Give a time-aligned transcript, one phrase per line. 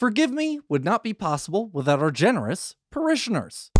[0.00, 3.70] Forgive Me would not be possible without our generous parishioners.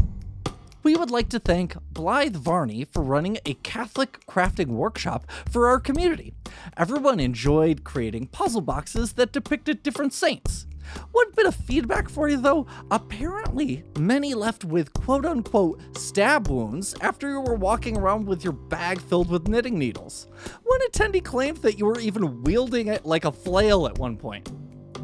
[0.82, 5.80] We would like to thank Blythe Varney for running a Catholic crafting workshop for our
[5.80, 6.34] community.
[6.76, 10.66] Everyone enjoyed creating puzzle boxes that depicted different saints.
[11.12, 16.94] One bit of feedback for you though apparently, many left with quote unquote stab wounds
[17.00, 20.26] after you were walking around with your bag filled with knitting needles.
[20.64, 24.52] One attendee claimed that you were even wielding it like a flail at one point.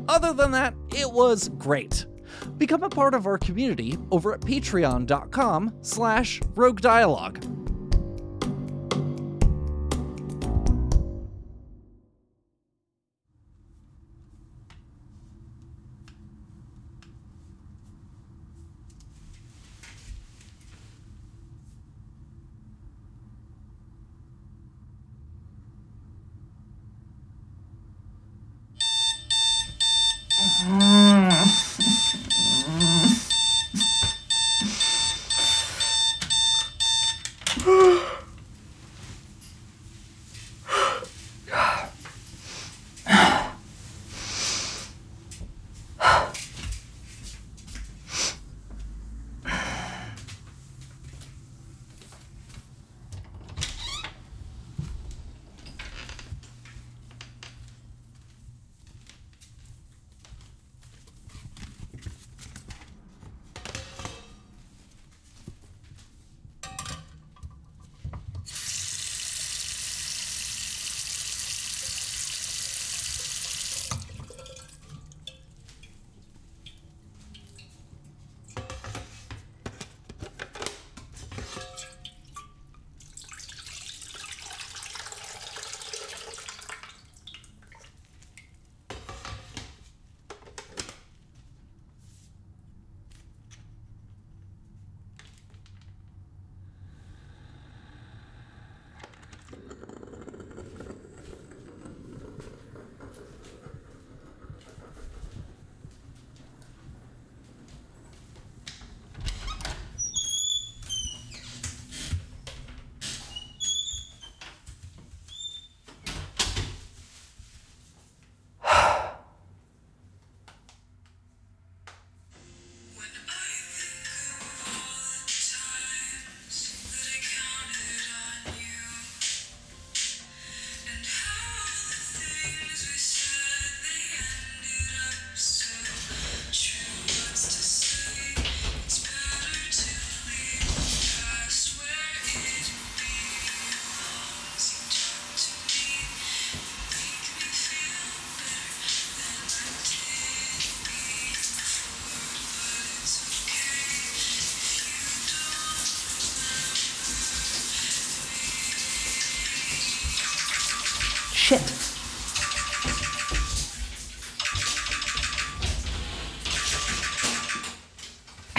[0.08, 2.06] Other than that, it was great.
[2.58, 7.44] Become a part of our community over at patreon.com slash rogue dialogue.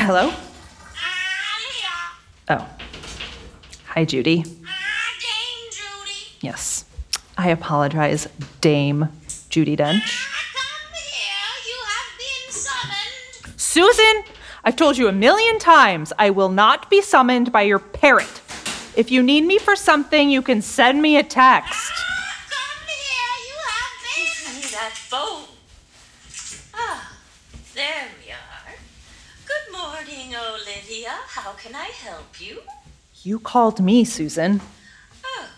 [0.08, 0.32] Hello?
[2.48, 2.70] Oh.
[3.88, 4.48] Hi, Judi.
[6.40, 6.86] Yes.
[7.38, 8.30] I apologize,
[8.62, 9.10] Dame
[9.50, 10.26] Judi Dench.
[13.58, 14.24] Susan,
[14.64, 18.42] I've told you a million times I will not be summoned by your parrot.
[18.96, 21.92] If you need me for something, you can send me a text.
[24.72, 25.48] that phone.
[26.74, 27.12] Ah,
[27.76, 28.48] there we are.
[29.48, 31.14] Good morning, Olivia.
[31.28, 32.64] How can I help you?
[33.24, 34.62] You called me, Susan.
[35.26, 35.50] Oh,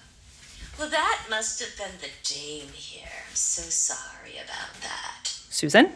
[0.77, 3.07] well, that must must have been the dame here.
[3.29, 5.21] I'm so sorry about that.
[5.49, 5.89] Susan?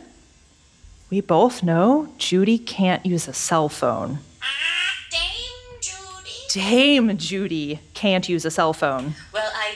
[1.09, 4.19] We both know Judi can't use a cell phone.
[4.41, 6.53] Ah, Dame Judi?
[6.53, 9.15] Dame Judi can't use a cell phone.
[9.33, 9.75] Well, I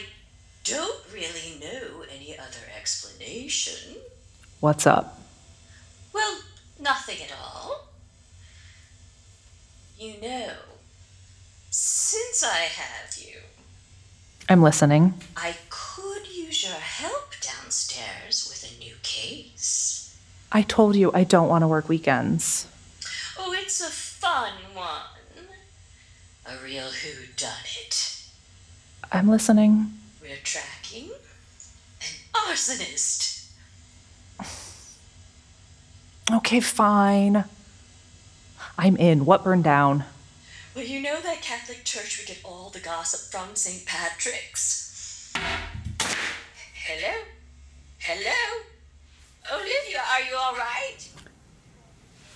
[0.64, 3.98] don't really know any other explanation.
[4.62, 5.20] What's up?
[6.14, 6.40] Well,
[6.80, 7.90] nothing at all.
[10.00, 10.52] You know,
[12.08, 13.42] since I have you,
[14.48, 15.16] I'm listening.
[15.36, 20.18] I could use your help downstairs with a new case.
[20.50, 22.66] I told you I don't want to work weekends.
[23.38, 25.02] Oh, it's a fun one.
[26.46, 28.32] A real whodunit.
[29.12, 29.92] I'm listening.
[30.22, 31.10] We're tracking
[32.00, 33.52] an arsonist.
[36.30, 37.46] Okay, fine.
[38.78, 39.24] I'm in.
[39.24, 40.04] What burned down?
[40.78, 43.84] Well, you know that Catholic church we get all the gossip from St.
[43.88, 45.34] Patrick's.
[46.86, 47.16] Hello?
[47.98, 48.64] Hello?
[49.52, 50.98] Olivia, are you all right?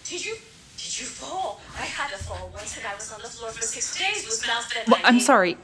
[0.05, 0.37] Did you
[0.75, 1.61] did you fall?
[1.77, 4.47] I had a fall once and I was on the floor for six days with
[4.47, 4.87] mouth fed.
[4.87, 5.55] Well, I'm sorry.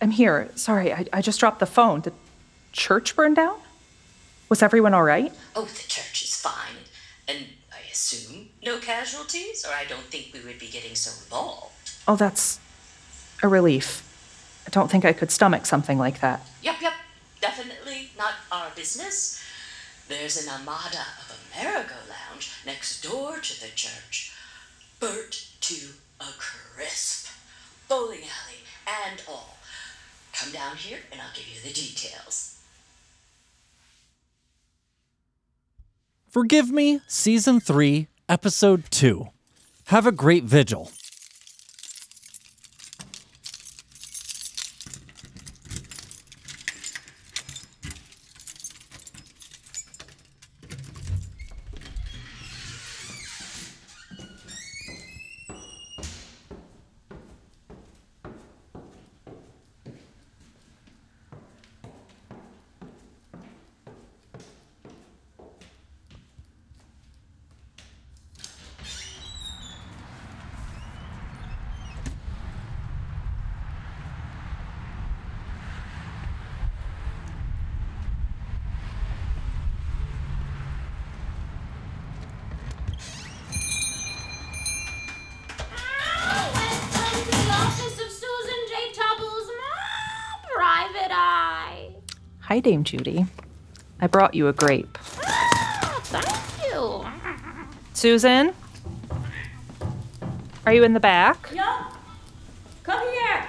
[0.00, 0.52] I'm here.
[0.54, 2.02] Sorry, I, I just dropped the phone.
[2.02, 2.12] Did
[2.70, 3.58] church burn down?
[4.48, 5.32] Was everyone all right?
[5.56, 6.86] Oh, the church is fine.
[7.26, 7.61] And I
[8.02, 11.92] assume no casualties, or I don't think we would be getting so involved.
[12.08, 12.58] Oh, that's
[13.42, 14.02] a relief.
[14.66, 16.44] I don't think I could stomach something like that.
[16.62, 16.92] Yep, yep.
[17.40, 19.40] Definitely not our business.
[20.08, 24.32] There's an Armada of America lounge next door to the church.
[24.98, 25.90] Burnt to
[26.20, 27.28] a crisp.
[27.88, 28.62] Bowling alley
[29.06, 29.56] and all.
[30.32, 32.61] Come down here and I'll give you the details.
[36.32, 39.28] Forgive Me, Season 3, Episode 2.
[39.88, 40.90] Have a great vigil.
[92.62, 93.28] Dame Judi.
[94.00, 94.98] I brought you a grape.
[95.24, 97.04] Ah, thank you.
[97.92, 98.54] Susan?
[100.64, 101.50] Are you in the back?
[101.52, 101.92] Yup.
[102.82, 103.44] Come here.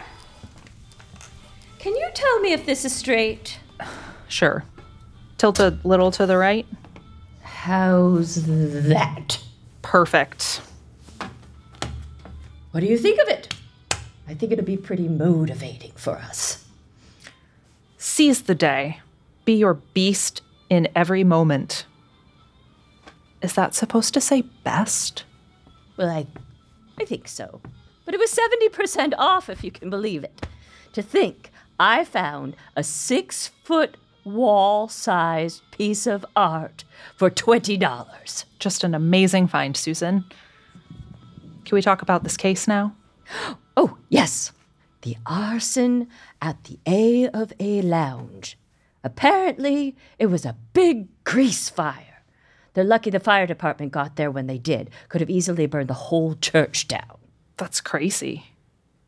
[1.79, 3.59] Can you tell me if this is straight?
[4.29, 4.63] Sure.
[5.37, 6.65] Tilt a little to the right.
[7.43, 9.39] How's that?
[9.83, 10.59] Perfect.
[12.71, 13.53] What do you think of it?
[14.27, 16.65] I think it'll be pretty motivating for us.
[17.99, 19.01] Seize the day.
[19.45, 21.85] Be your beast in every moment.
[23.41, 25.25] Is that supposed to say best?
[25.97, 26.25] Well, I,
[26.99, 27.61] I think so.
[28.05, 30.45] But it was 70% off, if you can believe it.
[30.93, 36.83] To think I found a six foot wall sized piece of art
[37.17, 38.45] for $20.
[38.59, 40.23] Just an amazing find, Susan.
[41.65, 42.95] Can we talk about this case now?
[43.75, 44.51] Oh, yes.
[45.01, 46.07] The arson
[46.39, 48.55] at the A of A lounge.
[49.03, 52.23] Apparently, it was a big grease fire.
[52.73, 54.89] They're lucky the fire department got there when they did.
[55.09, 57.17] Could have easily burned the whole church down.
[57.57, 58.45] That's crazy.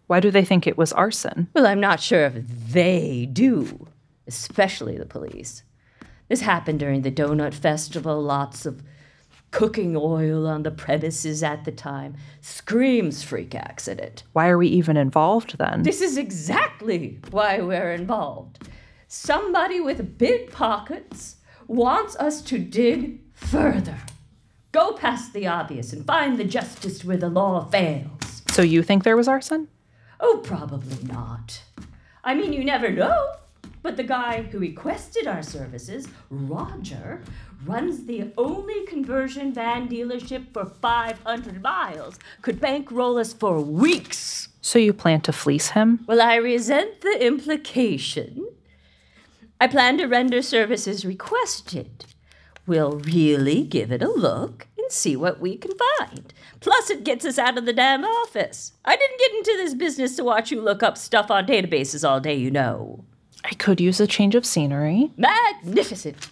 [0.07, 1.47] Why do they think it was arson?
[1.53, 2.35] Well, I'm not sure if
[2.71, 3.87] they do,
[4.27, 5.63] especially the police.
[6.27, 8.21] This happened during the Donut Festival.
[8.21, 8.83] Lots of
[9.49, 12.15] cooking oil on the premises at the time.
[12.41, 14.23] Screams freak accident.
[14.33, 15.83] Why are we even involved then?
[15.83, 18.67] This is exactly why we're involved.
[19.07, 23.97] Somebody with big pockets wants us to dig further.
[24.71, 28.41] Go past the obvious and find the justice where the law fails.
[28.49, 29.67] So you think there was arson?
[30.19, 31.61] Oh, probably not.
[32.23, 33.33] I mean, you never know.
[33.83, 37.21] But the guy who requested our services, Roger,
[37.65, 44.49] runs the only conversion van dealership for 500 miles, could bankroll us for weeks.
[44.61, 46.03] So you plan to fleece him?
[46.07, 48.47] Well, I resent the implication.
[49.59, 52.05] I plan to render services requested.
[52.67, 56.33] We'll really give it a look and see what we can find.
[56.59, 58.73] Plus, it gets us out of the damn office.
[58.83, 62.19] I didn't get into this business to watch you look up stuff on databases all
[62.19, 63.05] day, you know.
[63.43, 65.11] I could use a change of scenery.
[65.15, 66.29] Magnificent!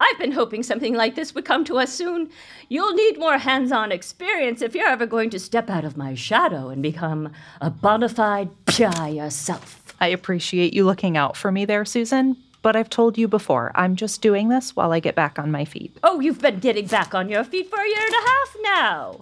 [0.00, 2.30] I've been hoping something like this would come to us soon.
[2.68, 6.14] You'll need more hands on experience if you're ever going to step out of my
[6.14, 9.94] shadow and become a bona fide PI yourself.
[10.00, 13.96] I appreciate you looking out for me there, Susan, but I've told you before, I'm
[13.96, 15.96] just doing this while I get back on my feet.
[16.02, 19.20] Oh, you've been getting back on your feet for a year and a half now.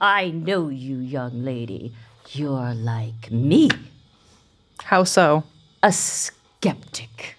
[0.00, 1.94] I know you, young lady.
[2.30, 3.70] You're like me,
[4.84, 5.44] How so?
[5.82, 7.36] a skeptic.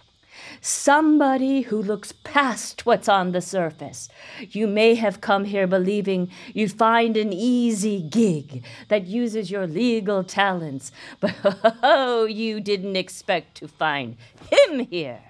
[0.62, 4.10] Somebody who looks past what's on the surface.
[4.50, 10.24] You may have come here believing you'd find an easy gig that uses your legal
[10.24, 11.36] talents, but
[11.84, 14.18] oh, you didn't expect to find
[14.50, 15.22] him here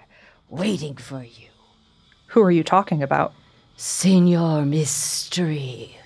[0.49, 1.47] waiting for you.
[2.27, 3.33] Who are you talking about?
[3.77, 5.97] Senor Mystery.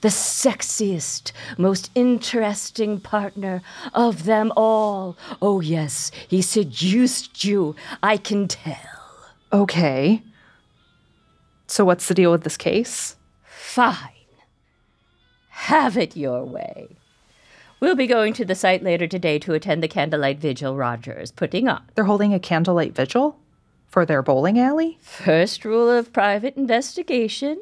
[0.00, 3.62] The sexiest, most interesting partner
[3.94, 5.16] of them all.
[5.40, 8.76] Oh, yes, he seduced you, I can tell.
[9.52, 10.22] Okay.
[11.66, 13.16] So, what's the deal with this case?
[13.44, 14.10] Fine.
[15.48, 16.96] Have it your way.
[17.80, 21.68] We'll be going to the site later today to attend the candlelight vigil Rogers putting
[21.68, 21.82] on.
[21.94, 23.38] They're holding a candlelight vigil
[23.88, 24.98] for their bowling alley?
[25.00, 27.58] First rule of private investigation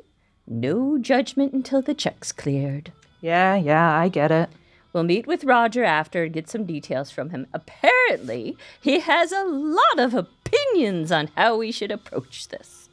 [0.47, 2.93] no judgment until the check's cleared.
[3.21, 4.51] Yeah, yeah, I get it.
[4.93, 7.47] We'll meet with Roger after and get some details from him.
[7.53, 12.89] Apparently, he has a lot of opinions on how we should approach this.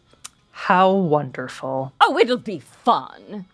[0.51, 1.93] How wonderful.
[1.99, 3.45] Oh, it'll be fun.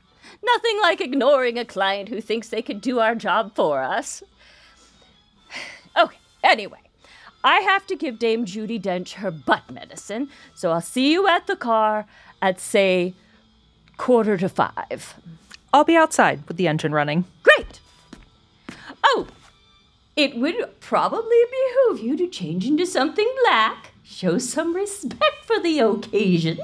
[0.43, 4.24] Nothing like ignoring a client who thinks they could do our job for us.
[6.00, 6.77] Okay, anyway,
[7.47, 11.47] I have to give Dame Judi Dench her butt medicine, so I'll see you at
[11.47, 12.05] the car
[12.41, 13.13] at, say,
[13.95, 15.15] quarter to five.
[15.73, 17.23] I'll be outside with the engine running.
[17.43, 17.79] Great!
[19.01, 19.27] Oh,
[20.17, 23.91] it would probably behoove you to change into something black.
[24.03, 26.59] Show some respect for the occasion.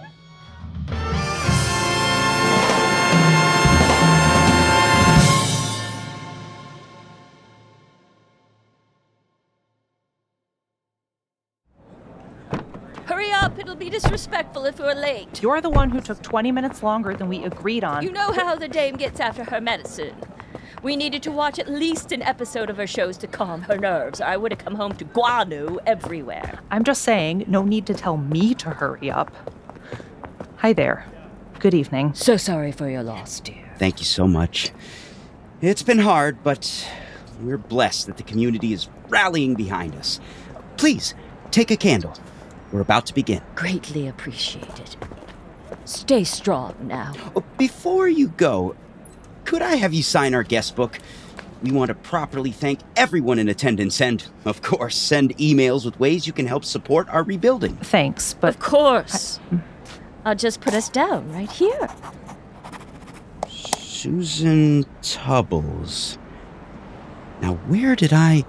[13.84, 15.42] Be disrespectful if we're late.
[15.42, 18.02] You're the one who took 20 minutes longer than we agreed on.
[18.02, 20.16] You know how the dame gets after her medicine.
[20.82, 24.22] We needed to watch at least an episode of her shows to calm her nerves,
[24.22, 26.60] or I would have come home to guano everywhere.
[26.72, 29.34] I'm just saying, no need to tell me to hurry up.
[30.58, 31.06] Hi there.
[31.60, 32.14] Good evening.
[32.14, 33.70] So sorry for your loss, dear.
[33.80, 34.72] Thank you so much.
[35.62, 36.90] It's been hard, but
[37.42, 40.22] we're blessed that the community is rallying behind us.
[40.78, 41.14] Please,
[41.52, 42.14] take a candle.
[42.74, 43.42] We're about to begin.
[43.54, 44.96] Greatly appreciated.
[45.86, 47.14] Stay strong now.
[47.36, 48.76] Oh, Before you go,
[49.46, 50.98] could I have you sign our guest book?
[51.62, 56.26] We want to properly thank everyone in attendance and, of course, send emails with ways
[56.26, 57.76] you can help support our rebuilding.
[57.76, 59.40] Thanks, but Of course.
[60.26, 61.88] I'll just put us down right here.
[63.48, 66.18] Susan Tubbles.
[67.40, 68.46] Now, where did I.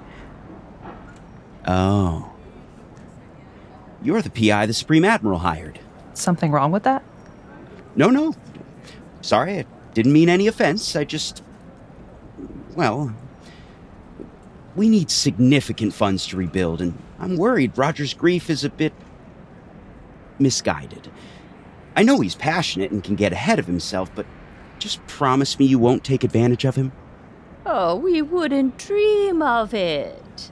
[1.69, 2.34] Oh.
[4.05, 5.81] You're the PI the Supreme Admiral hired.
[6.13, 7.03] something wrong with that?
[7.97, 8.35] No, no.
[9.23, 10.95] Sorry, I didn't mean any offense.
[10.95, 11.43] I just.
[12.77, 13.15] Well.
[14.77, 18.93] We need significant funds to rebuild, and I'm worried Roger's grief is a bit.
[20.39, 21.09] misguided.
[21.97, 24.27] I know he's passionate and can get ahead of himself, but
[24.81, 26.91] just promise me you won't take advantage of him.
[27.65, 30.51] Oh, we wouldn't dream of it.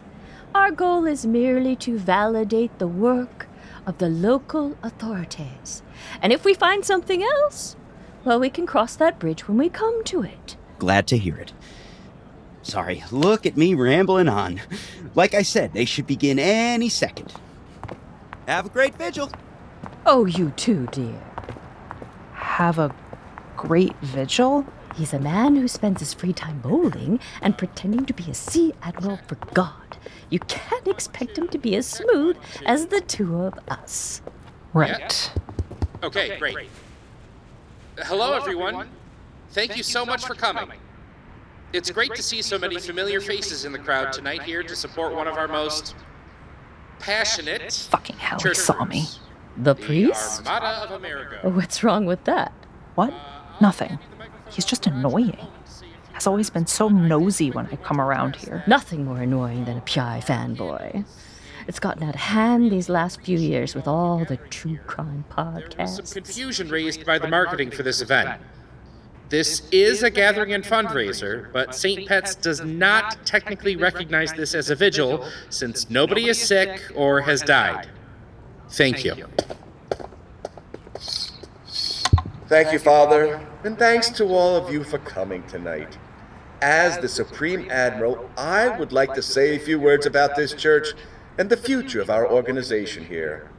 [0.54, 3.41] Our goal is merely to validate the work
[3.86, 5.82] of the local authorities.
[6.20, 7.76] And if we find something else,
[8.24, 10.56] well, we can cross that bridge when we come to it.
[10.78, 11.52] Glad to hear it.
[12.62, 14.60] Sorry, look at me rambling on.
[15.14, 17.32] Like I said, they should begin any second.
[18.46, 19.30] Have a great vigil.
[20.06, 21.20] Oh, you too, dear.
[22.34, 22.94] Have a
[23.56, 24.66] great vigil?
[24.94, 28.74] He's a man who spends his free time bowling and pretending to be a sea
[28.82, 29.96] admiral for God.
[30.30, 34.22] You can't expect him to be as smooth as the two of us.
[34.72, 35.32] Right.
[36.02, 36.68] Okay, great.
[37.98, 38.88] Hello, everyone.
[39.50, 40.70] Thank you so much for coming.
[41.72, 45.14] It's great to see so many familiar faces in the crowd tonight here to support
[45.14, 45.94] one of our most
[46.98, 49.00] passionate Fucking hell, he church saw me.
[49.00, 49.20] groups,
[49.56, 50.46] The the priest?
[50.46, 51.48] Armada of America.
[51.48, 52.52] What's wrong with that?
[52.94, 53.12] What?
[53.12, 53.16] Uh,
[53.60, 53.98] Nothing.
[54.52, 55.36] He's just annoying.
[56.12, 58.62] Has always been so nosy when I come around here.
[58.66, 61.04] Nothing more annoying than a PI fanboy.
[61.66, 65.62] It's gotten out of hand these last few years with all the true crime Some
[65.62, 66.12] podcasts.
[66.14, 68.40] confusion raised by the marketing for this event.
[69.28, 72.06] This is a gathering and fundraiser, but St.
[72.06, 77.40] Pat's does not technically recognize this as a vigil since nobody is sick or has
[77.40, 77.88] died.
[78.68, 79.26] Thank you.
[82.52, 85.96] Thank you, Father, and thanks to all of you for coming tonight.
[86.60, 90.88] As the Supreme Admiral, I would like to say a few words about this church
[91.38, 93.50] and the future of our organization here.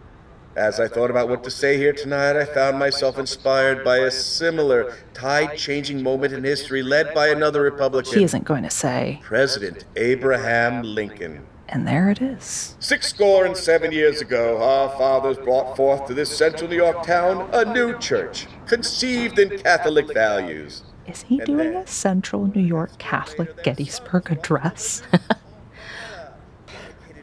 [0.55, 4.11] As I thought about what to say here tonight, I found myself inspired by a
[4.11, 8.19] similar tide changing moment in history led by another Republican.
[8.19, 9.19] He isn't going to say.
[9.23, 11.47] President Abraham Lincoln.
[11.69, 12.75] And there it is.
[12.79, 17.05] Six score and seven years ago, our fathers brought forth to this central New York
[17.05, 20.83] town a new church, conceived in Catholic values.
[21.07, 25.01] Is he doing a Central New York Catholic Gettysburg address?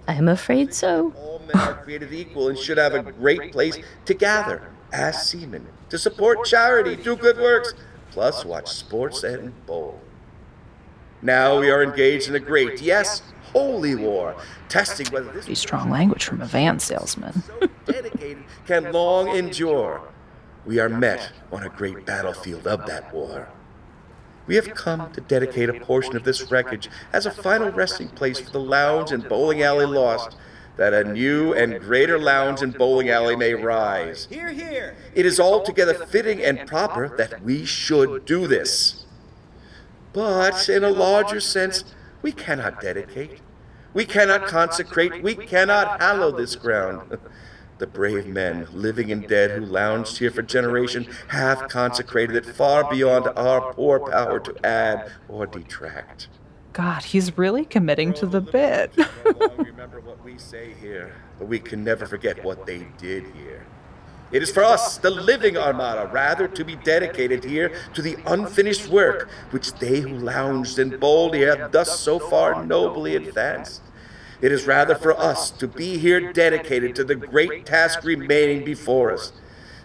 [0.08, 1.12] I'm afraid so.
[1.16, 5.66] All men are created equal and should have a great place to gather as seamen,
[5.88, 7.74] to support charity, do good works,
[8.10, 10.00] plus watch sports and bowl.
[11.22, 14.36] Now we are engaged in a great, yes, holy war,
[14.68, 17.42] testing whether this Pretty strong language from a van salesman.
[17.86, 20.02] dedicated can long endure.
[20.64, 23.48] We are met on a great battlefield of that war.
[24.46, 28.40] We have come to dedicate a portion of this wreckage as a final resting place
[28.40, 30.36] for the lounge and bowling alley lost,
[30.76, 34.26] that a new and greater lounge and bowling alley may rise.
[34.30, 34.96] Here, here.
[35.14, 39.04] It is altogether fitting and proper that we should do this.
[40.12, 41.84] But in a larger sense,
[42.22, 43.40] we cannot dedicate.
[43.92, 45.22] We cannot consecrate.
[45.22, 47.18] We cannot hallow this ground.
[47.80, 52.86] The brave men, living and dead, who lounged here for generations, have consecrated it far
[52.90, 56.28] beyond our poor power to add or detract.
[56.74, 58.92] God, he's really committing to the bit.
[59.56, 63.66] remember what we say here, but we can never forget what they did here.
[64.32, 68.88] It is for us, the living Armada, rather to be dedicated here to the unfinished
[68.88, 73.82] work which they who lounged and bowled here have thus so far nobly advanced.
[74.40, 79.12] It is rather for us to be here dedicated to the great task remaining before
[79.12, 79.32] us,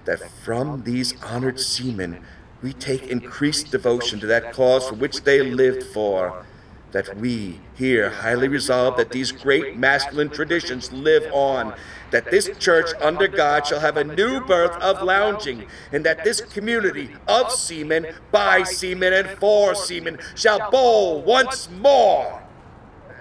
[0.05, 2.23] that from these honored seamen
[2.61, 6.45] we take increased devotion to that cause for which they lived for,
[6.95, 11.73] that we here highly resolve that these great masculine traditions live on,
[12.11, 16.39] that this church under God shall have a new birth of lounging, and that this
[16.39, 22.41] community of seamen, by seamen, and for seamen shall bowl once more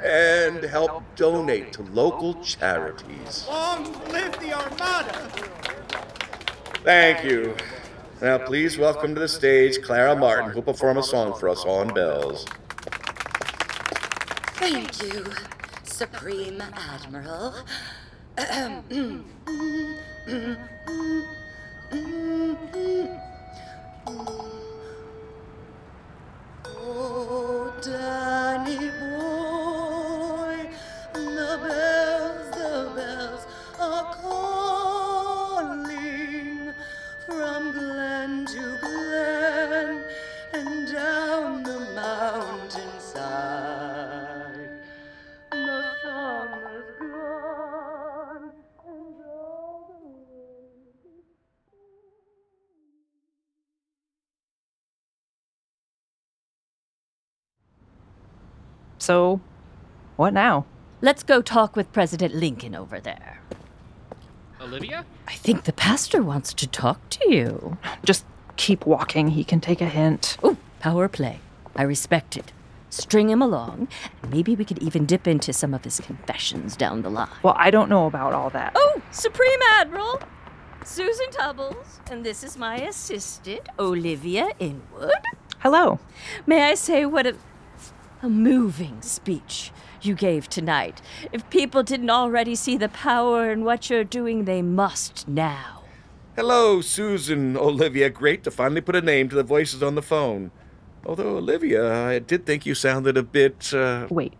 [0.04, 3.44] and help donate to local charities.
[3.48, 5.28] Long live the Armada!
[6.84, 7.56] Thank you.
[8.22, 11.92] Now, please welcome to the stage Clara Martin, who'll perform a song for us on
[11.92, 12.46] bells.
[14.64, 15.26] Thank you,
[15.82, 17.54] Supreme Admiral.
[60.24, 60.64] what now?
[61.02, 63.40] Let's go talk with President Lincoln over there.
[64.58, 65.04] Olivia?
[65.28, 67.76] I think the pastor wants to talk to you.
[68.06, 68.24] Just
[68.56, 69.28] keep walking.
[69.32, 70.38] He can take a hint.
[70.42, 71.40] Oh, power play.
[71.76, 72.54] I respect it.
[72.88, 73.88] String him along,
[74.30, 77.28] maybe we could even dip into some of his confessions down the line.
[77.42, 78.72] Well, I don't know about all that.
[78.74, 80.22] Oh, Supreme Admiral!
[80.86, 85.12] Susan Tubbles, and this is my assistant, Olivia Inwood.
[85.58, 85.98] Hello.
[86.46, 87.36] May I say what a,
[88.22, 89.70] a moving speech
[90.04, 91.00] you gave tonight.
[91.32, 95.82] If people didn't already see the power in what you're doing, they must now.
[96.36, 98.10] Hello, Susan, Olivia.
[98.10, 100.50] Great to finally put a name to the voices on the phone.
[101.06, 104.06] Although, Olivia, I did think you sounded a bit, uh.
[104.10, 104.32] Wait,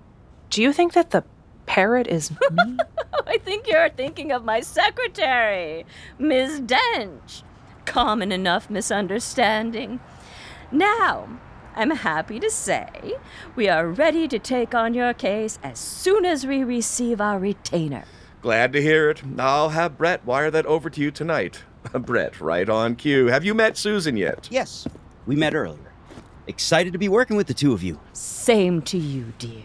[0.51, 1.23] do you think that the
[1.67, 2.79] parrot is me?
[3.27, 5.87] I think you're thinking of my secretary,
[6.19, 7.43] Miss Dench.
[7.85, 10.01] Common enough misunderstanding.
[10.73, 11.29] Now,
[11.77, 13.15] I'm happy to say
[13.57, 18.05] we are ready to take on your case as soon as we receive our retainer.
[18.43, 19.23] Glad to hear it.
[19.39, 21.65] I'll have Brett wire that over to you tonight.
[21.93, 23.27] Brett, right on cue.
[23.27, 24.47] Have you met Susan yet?
[24.53, 24.87] Yes,
[25.27, 25.93] we met earlier.
[26.47, 27.99] Excited to be working with the two of you.
[28.13, 29.65] Same to you, dear.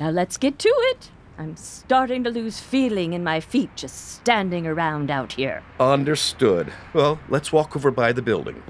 [0.00, 1.10] Now let's get to it.
[1.36, 5.62] I'm starting to lose feeling in my feet just standing around out here.
[5.80, 6.72] Understood.
[6.94, 8.62] Well, let's walk over by the building.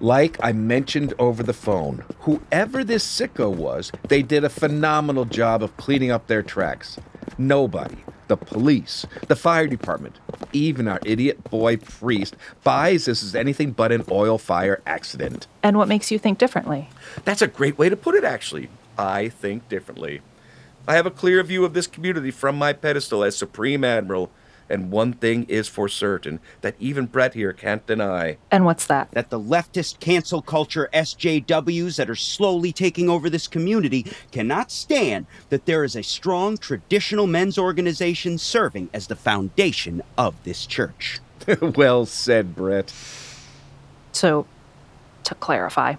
[0.00, 5.62] Like I mentioned over the phone, whoever this sicko was, they did a phenomenal job
[5.62, 6.98] of cleaning up their tracks.
[7.38, 7.96] Nobody,
[8.28, 10.18] the police, the fire department,
[10.52, 15.46] even our idiot boy priest, buys this as anything but an oil fire accident.
[15.62, 16.90] And what makes you think differently?
[17.24, 18.68] That's a great way to put it, actually.
[18.98, 20.20] I think differently.
[20.86, 24.30] I have a clear view of this community from my pedestal as Supreme Admiral,
[24.68, 28.38] and one thing is for certain that even Brett here can't deny.
[28.50, 29.10] And what's that?
[29.12, 35.26] That the leftist cancel culture SJWs that are slowly taking over this community cannot stand
[35.50, 41.20] that there is a strong traditional men's organization serving as the foundation of this church.
[41.60, 42.92] well said, Brett.
[44.12, 44.46] So,
[45.24, 45.96] to clarify,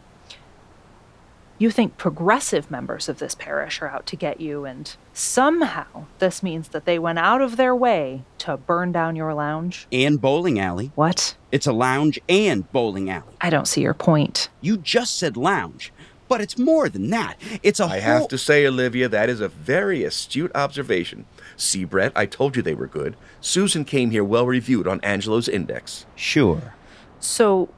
[1.60, 6.44] you think progressive members of this parish are out to get you, and somehow this
[6.44, 9.88] means that they went out of their way to burn down your lounge?
[9.92, 10.92] And bowling alley.
[10.96, 11.36] What?
[11.52, 13.34] It's a lounge and bowling alley.
[13.42, 14.50] I don't see your point.
[14.62, 15.92] You just said lounge,
[16.28, 17.38] but it's more than that.
[17.64, 18.20] It's a I whole.
[18.20, 21.26] have to say, Olivia, that is a very astute observation.
[21.56, 23.16] See, Brett, I told you they were good.
[23.42, 26.06] Susan came here well reviewed on Angelo's index.
[26.16, 26.76] Sure.
[27.20, 27.70] So,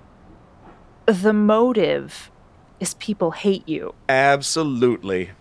[1.06, 2.30] the motive
[2.80, 5.32] is people hate you Absolutely.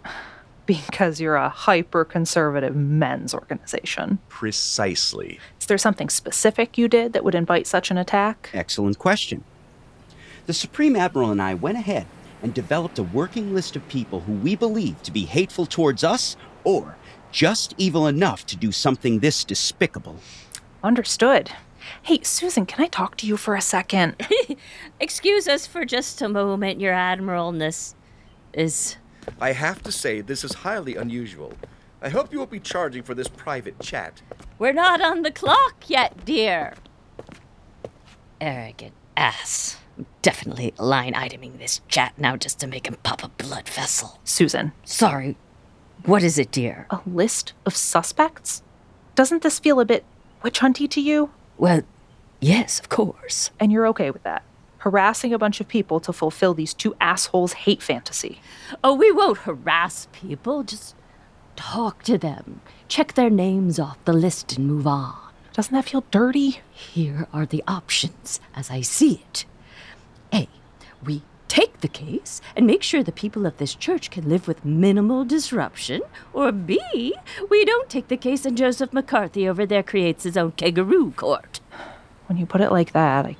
[0.67, 4.19] because you're a hyper conservative men's organization.
[4.29, 5.39] Precisely.
[5.61, 8.51] Is there something specific you did that would invite such an attack?
[8.53, 9.45] Excellent question.
[10.47, 12.07] The Supreme Admiral and I went ahead
[12.43, 16.37] and developed a working list of people who we believe to be hateful towards us
[16.65, 16.97] or
[17.31, 20.17] just evil enough to do something this despicable.
[20.83, 21.51] Understood.
[22.03, 24.17] Hey, Susan, can I talk to you for a second?
[25.01, 27.95] Excuse us for just a moment, Your Admiralness
[28.53, 28.97] is.
[29.41, 31.53] I have to say, this is highly unusual.
[32.01, 34.23] I hope you won't be charging for this private chat.
[34.59, 36.75] We're not on the clock yet, dear.
[38.41, 39.79] Arrogant ass.
[40.23, 44.21] Definitely line iteming this chat now just to make him pop a blood vessel.
[44.25, 45.37] Susan, Sorry.
[46.05, 46.87] What is it, dear?
[46.91, 48.63] a list of suspects?
[49.17, 50.05] Doesn't this feel a bit
[50.43, 51.31] witch hunty to you?
[51.59, 51.83] Well,
[52.41, 53.51] yes, of course.
[53.61, 54.45] And you're okay with that?
[54.79, 58.41] Harassing a bunch of people to fulfill these two assholes' hate fantasy.
[58.85, 60.63] Oh, we won't harass people.
[60.63, 60.95] Just
[61.57, 62.61] talk to them.
[62.87, 65.17] Check their names off the list and move on.
[65.53, 66.61] Doesn't that feel dirty?
[66.71, 69.45] Here are the options as I see it.
[70.33, 70.49] A.
[71.05, 74.65] We take the case and make sure the people of this church can live with
[74.65, 76.03] minimal disruption.
[76.33, 77.15] Or B.
[77.51, 81.61] We don't take the case and Joseph McCarthy over there creates his own kangaroo court.
[82.27, 83.37] When you put it like that, I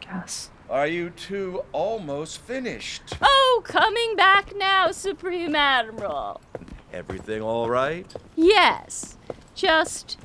[0.00, 0.50] guess.
[0.70, 3.14] Are you two almost finished?
[3.22, 6.40] Oh, coming back now, Supreme Admiral.
[6.92, 8.10] Everything all right?
[8.36, 9.16] Yes,
[9.54, 10.18] just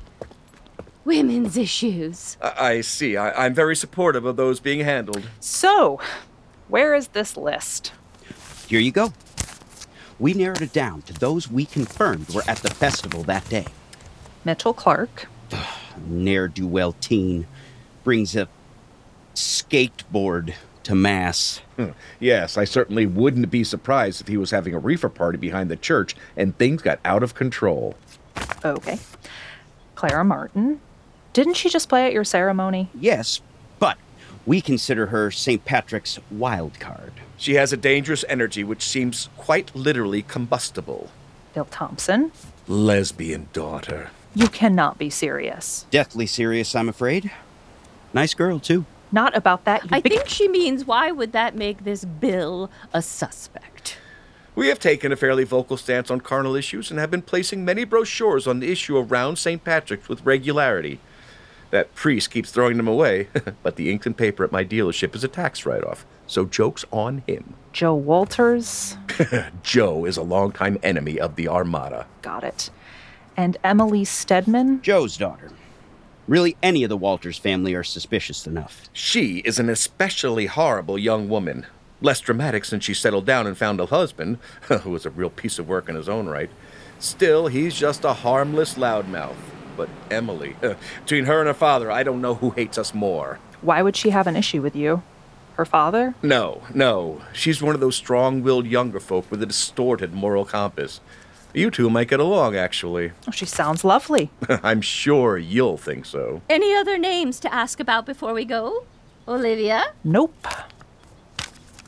[1.04, 2.36] women's issues.
[2.42, 3.16] I, I see.
[3.16, 5.28] I, I'm very supportive of those being handled.
[5.40, 6.00] So,
[6.68, 7.92] where is this list?
[8.68, 9.12] Here you go.
[10.18, 13.66] We narrowed it down to those we confirmed were at the festival that day.
[14.44, 15.26] Mitchell Clark,
[16.06, 17.46] Ne'er do well teen
[18.04, 18.48] brings a
[19.34, 21.60] skateboard to Mass.
[21.76, 21.90] Hmm.
[22.20, 25.76] Yes, I certainly wouldn't be surprised if he was having a reefer party behind the
[25.76, 27.96] church and things got out of control.
[28.64, 28.98] okay.
[29.94, 30.80] Clara Martin.
[31.32, 32.90] Didn't she just play at your ceremony?
[32.94, 33.40] Yes,
[33.78, 33.96] but
[34.46, 35.64] we consider her St.
[35.64, 37.12] Patrick's wild card.
[37.36, 41.10] She has a dangerous energy which seems quite literally combustible.
[41.54, 42.32] Bill Thompson.
[42.68, 44.10] Lesbian daughter.
[44.34, 45.86] You cannot be serious.
[45.90, 47.30] Deathly serious, I'm afraid.
[48.12, 48.84] Nice girl, too.
[49.12, 49.84] Not about that.
[49.84, 53.98] You I big- think she means why would that make this Bill a suspect?
[54.56, 57.84] We have taken a fairly vocal stance on carnal issues and have been placing many
[57.84, 59.62] brochures on the issue around St.
[59.64, 61.00] Patrick's with regularity.
[61.74, 63.26] That priest keeps throwing them away,
[63.64, 66.84] but the ink and paper at my dealership is a tax write off, so joke's
[66.92, 67.54] on him.
[67.72, 68.96] Joe Walters.
[69.64, 72.06] Joe is a longtime enemy of the Armada.
[72.22, 72.70] Got it.
[73.36, 74.82] And Emily Stedman.
[74.82, 75.50] Joe's daughter.
[76.28, 78.88] Really, any of the Walters family are suspicious enough.
[78.92, 81.66] She is an especially horrible young woman.
[82.00, 85.58] Less dramatic since she settled down and found a husband, who was a real piece
[85.58, 86.50] of work in his own right.
[87.00, 89.34] Still, he's just a harmless loudmouth.
[89.76, 93.38] But Emily, uh, between her and her father, I don't know who hates us more.
[93.60, 95.02] Why would she have an issue with you?
[95.54, 96.14] Her father?
[96.22, 97.22] No, no.
[97.32, 101.00] She's one of those strong willed younger folk with a distorted moral compass.
[101.52, 103.12] You two might get along, actually.
[103.28, 104.30] Oh, she sounds lovely.
[104.48, 106.42] I'm sure you'll think so.
[106.50, 108.84] Any other names to ask about before we go?
[109.28, 109.84] Olivia?
[110.02, 110.46] Nope.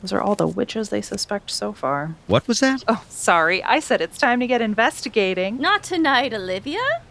[0.01, 2.15] Those are all the witches they suspect so far.
[2.27, 2.83] What was that?
[2.87, 3.61] Oh, sorry.
[3.63, 5.57] I said it's time to get investigating.
[5.57, 7.01] Not tonight, Olivia.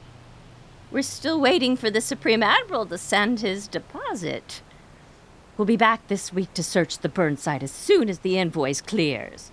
[0.90, 4.62] We're still waiting for the Supreme Admiral to send his deposit.
[5.56, 8.80] We'll be back this week to search the burn site as soon as the invoice
[8.80, 9.50] clears.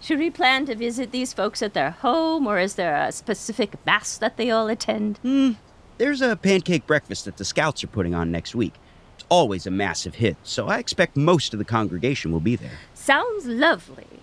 [0.00, 3.74] Should we plan to visit these folks at their home, or is there a specific
[3.84, 5.18] mass that they all attend?
[5.18, 5.52] Hmm.
[5.98, 8.74] There's a pancake breakfast that the scouts are putting on next week.
[9.16, 12.78] It's always a massive hit, so I expect most of the congregation will be there.
[12.94, 14.20] Sounds lovely.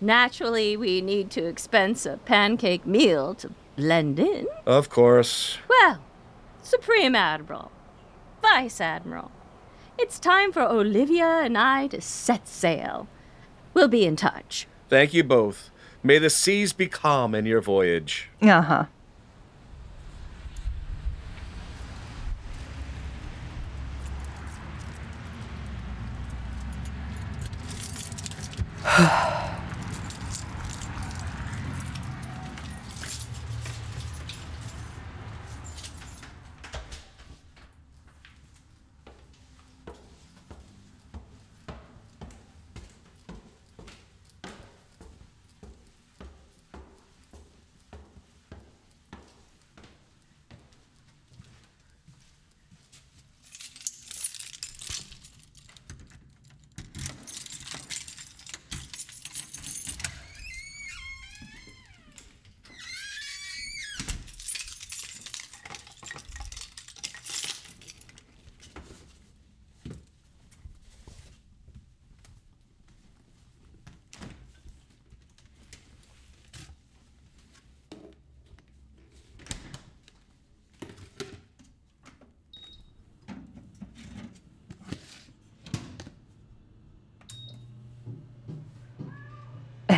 [0.00, 4.46] Naturally, we need to expense a pancake meal to blend in.
[4.66, 5.58] Of course.
[5.68, 6.02] Well,
[6.62, 7.70] Supreme Admiral,
[8.42, 9.30] Vice Admiral,
[9.98, 13.08] it's time for Olivia and I to set sail.
[13.74, 14.66] We'll be in touch.
[14.88, 15.70] Thank you both.
[16.02, 18.30] May the seas be calm in your voyage.
[18.42, 18.62] Uh
[28.84, 29.26] huh.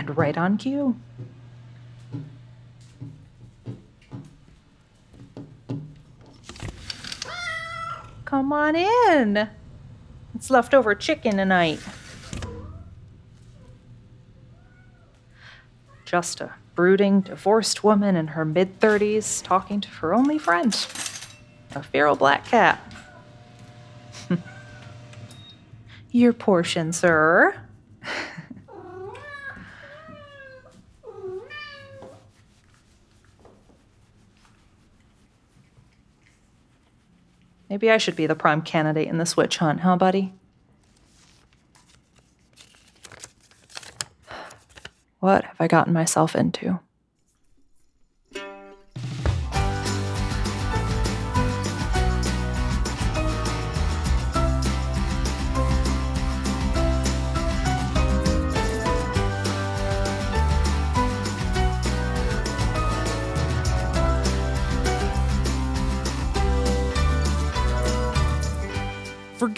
[0.03, 0.97] And right on cue.
[8.25, 9.49] Come on in.
[10.35, 11.79] It's leftover chicken tonight.
[16.05, 20.75] Just a brooding, divorced woman in her mid 30s talking to her only friend,
[21.77, 22.93] a feral black cat.
[26.11, 27.55] Your portion, sir.
[37.73, 40.35] Maybe I should be the prime candidate in this witch hunt, huh, buddy?
[45.21, 46.81] What have I gotten myself into?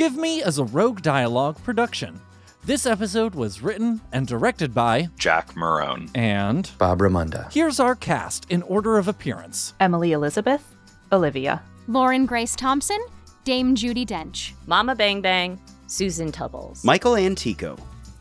[0.04, 2.20] Forgive Me is a Rogue Dialogue production.
[2.62, 6.10] This episode was written and directed by Jack Marone.
[6.14, 7.50] and Bob Raymonda.
[7.50, 9.72] Here's our cast in order of appearance.
[9.80, 10.76] Emily Elizabeth,
[11.10, 13.02] Olivia, Lauren Grace Thompson,
[13.44, 17.74] Dame Judi Dench, Mama Bang Bang, Susan Tubbles, Michael Antico,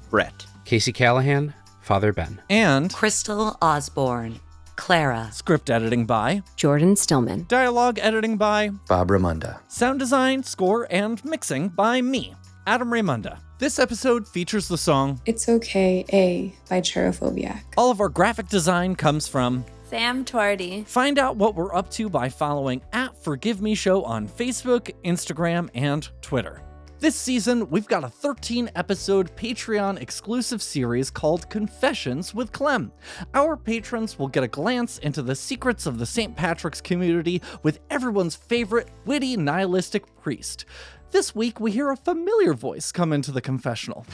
[0.09, 4.39] Brett, Casey Callaghan, Father Ben, and Krystal Osborne,
[4.75, 11.23] Clara, script editing by Jordan Stillman, dialogue editing by Bob Raymonda, sound design, score, and
[11.23, 12.33] mixing by me,
[12.67, 13.39] Adam Raymonda.
[13.59, 17.61] This episode features the song It's Okay, A by Cherophobiac.
[17.77, 20.85] All of our graphic design comes from Sam Twardy.
[20.87, 25.69] Find out what we're up to by following at Forgive Me Show on Facebook, Instagram,
[25.75, 26.61] and Twitter.
[27.03, 32.93] This season, we've got a 13 episode Patreon exclusive series called Confessions with Clem.
[33.33, 36.33] Our patrons will get a glance into the secrets of the St.
[36.33, 40.63] Patrick's community with everyone's favorite witty nihilistic priest.
[41.11, 44.05] This week, we hear a familiar voice come into the confessional.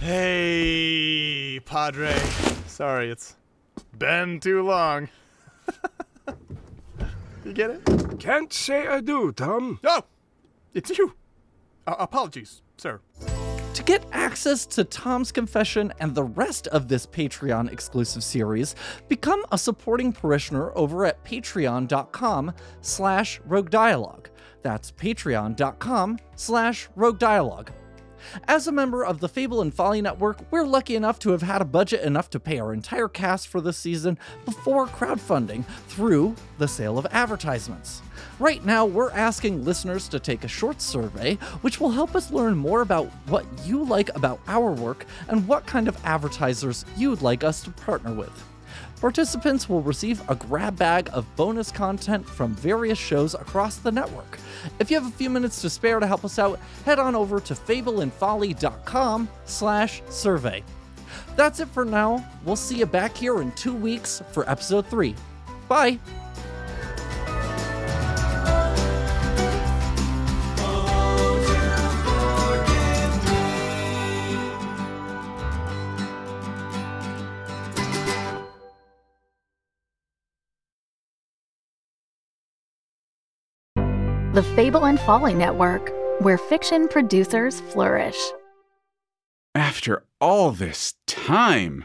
[0.00, 2.18] Hey, Padre.
[2.66, 3.36] Sorry, it's
[3.96, 5.08] been too long.
[7.44, 8.18] you get it?
[8.18, 9.78] Can't say I do, Tom.
[9.84, 10.02] Oh,
[10.74, 11.14] it's you.
[11.90, 13.00] Uh, apologies, sir.
[13.74, 18.76] To get access to Tom's confession and the rest of this Patreon exclusive series,
[19.08, 24.28] become a supporting parishioner over at patreon.com slash rogue dialogue.
[24.62, 27.72] That's patreon.com slash rogue dialogue.
[28.46, 31.62] As a member of the Fable and Folly Network, we're lucky enough to have had
[31.62, 36.68] a budget enough to pay our entire cast for this season before crowdfunding through the
[36.68, 38.02] sale of advertisements.
[38.38, 42.56] Right now, we're asking listeners to take a short survey, which will help us learn
[42.56, 47.44] more about what you like about our work and what kind of advertisers you'd like
[47.44, 48.44] us to partner with.
[49.00, 54.38] Participants will receive a grab bag of bonus content from various shows across the network.
[54.78, 57.40] If you have a few minutes to spare to help us out, head on over
[57.40, 60.62] to fableandfolly.com slash survey.
[61.34, 62.28] That's it for now.
[62.44, 65.14] We'll see you back here in two weeks for episode three.
[65.66, 65.98] Bye.
[84.40, 88.16] The Fable and Folly Network, where fiction producers flourish.
[89.54, 91.84] After all this time.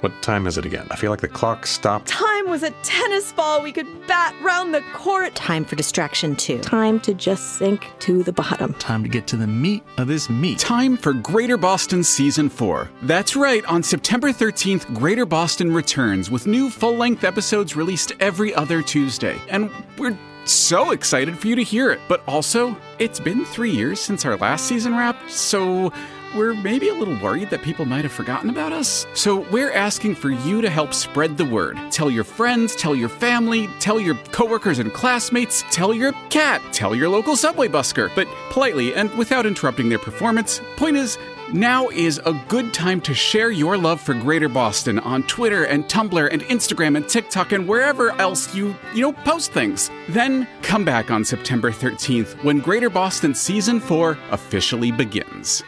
[0.00, 0.86] What time is it again?
[0.90, 2.08] I feel like the clock stopped.
[2.08, 5.34] Time was a tennis ball we could bat round the court.
[5.34, 6.58] Time for distraction, too.
[6.58, 8.74] Time to just sink to the bottom.
[8.74, 10.58] Time to get to the meat of this meat.
[10.58, 12.90] Time for Greater Boston Season 4.
[13.04, 18.54] That's right, on September 13th, Greater Boston returns with new full length episodes released every
[18.54, 19.38] other Tuesday.
[19.48, 22.00] And we're so excited for you to hear it.
[22.08, 25.92] But also, it's been three years since our last season wrapped, so
[26.34, 29.06] we're maybe a little worried that people might have forgotten about us.
[29.14, 31.76] So we're asking for you to help spread the word.
[31.90, 36.94] Tell your friends, tell your family, tell your coworkers and classmates, tell your cat, tell
[36.94, 38.14] your local subway busker.
[38.14, 41.18] But politely and without interrupting their performance, point is,
[41.52, 45.84] now is a good time to share your love for Greater Boston on Twitter and
[45.84, 49.90] Tumblr and Instagram and TikTok and wherever else you, you know, post things.
[50.08, 55.62] Then come back on September 13th when Greater Boston Season 4 officially begins.